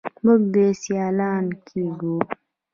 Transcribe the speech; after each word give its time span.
موږ 0.23 0.55
سیالان 0.81 1.45
کیږو. 1.67 2.15